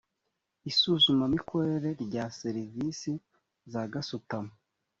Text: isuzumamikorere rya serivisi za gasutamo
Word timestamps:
isuzumamikorere 0.69 1.89
rya 2.03 2.25
serivisi 2.39 3.11
za 3.71 3.81
gasutamo 3.93 4.51